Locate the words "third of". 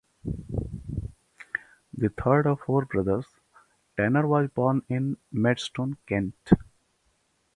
2.17-2.61